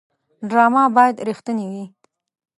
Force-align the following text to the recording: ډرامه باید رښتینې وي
ډرامه 0.49 0.83
باید 0.95 1.15
رښتینې 1.27 1.65
وي 1.71 1.85